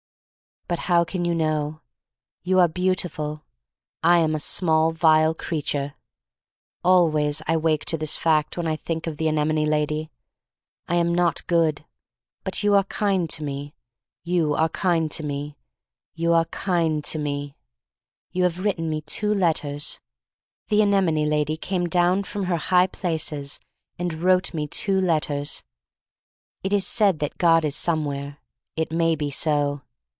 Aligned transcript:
"But 0.67 0.79
how 0.85 1.03
can 1.03 1.25
you 1.25 1.35
know? 1.35 1.81
"You 2.43 2.61
are 2.61 2.69
beautiful. 2.69 3.43
I 4.03 4.19
am 4.19 4.33
a 4.33 4.39
small, 4.39 4.93
vile 4.93 5.33
creature. 5.35 5.95
'Always 6.81 7.41
I 7.45 7.55
awake 7.55 7.83
to 7.87 7.97
this 7.97 8.15
fac^ 8.17 8.55
when 8.55 8.67
I 8.67 8.77
think 8.77 9.05
of 9.05 9.17
the 9.17 9.27
anemone 9.27 9.65
lady. 9.65 10.11
I 10.87 10.95
am 10.95 11.13
not 11.13 11.45
good. 11.45 11.83
But 12.45 12.63
you 12.63 12.73
are 12.75 12.85
kind 12.85 13.29
to 13.31 13.43
me— 13.43 13.75
you 14.23 14.53
are 14.53 14.69
kind 14.69 15.11
to 15.11 15.23
me— 15.25 15.57
^you 16.17 16.33
are 16.33 16.45
kind 16.45 17.03
to 17.03 17.19
me. 17.19 17.57
"You 18.31 18.43
have 18.43 18.63
written 18.63 18.89
me 18.89 19.01
two 19.01 19.33
letters. 19.33 19.99
"The 20.69 20.81
anemone 20.81 21.25
lady 21.25 21.57
came 21.57 21.89
down 21.89 22.23
from 22.23 22.45
her 22.45 22.55
high 22.55 22.87
places 22.87 23.59
and 23.99 24.13
wrote 24.23 24.53
me 24.53 24.67
two 24.69 25.01
let 25.01 25.23
ters. 25.23 25.63
"It 26.63 26.71
is 26.71 26.87
said 26.87 27.19
that 27.19 27.37
God 27.37 27.65
is 27.65 27.75
somewhere. 27.75 28.37
It 28.77 28.89
may 28.93 29.17
be 29.17 29.29
so. 29.31 29.81